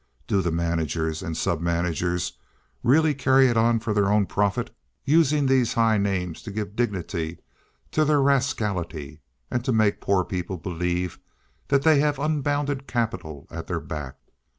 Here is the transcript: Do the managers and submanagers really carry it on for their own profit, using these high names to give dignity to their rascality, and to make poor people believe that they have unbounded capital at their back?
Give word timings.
Do 0.25 0.41
the 0.41 0.49
managers 0.51 1.21
and 1.21 1.35
submanagers 1.35 2.31
really 2.81 3.13
carry 3.13 3.49
it 3.49 3.55
on 3.55 3.77
for 3.77 3.93
their 3.93 4.07
own 4.09 4.25
profit, 4.25 4.71
using 5.05 5.45
these 5.45 5.73
high 5.75 5.99
names 5.99 6.41
to 6.41 6.51
give 6.51 6.75
dignity 6.75 7.37
to 7.91 8.03
their 8.03 8.19
rascality, 8.19 9.21
and 9.51 9.63
to 9.63 9.71
make 9.71 10.01
poor 10.01 10.25
people 10.25 10.57
believe 10.57 11.19
that 11.67 11.83
they 11.83 11.99
have 11.99 12.17
unbounded 12.17 12.87
capital 12.87 13.45
at 13.51 13.67
their 13.67 13.79
back? 13.79 14.15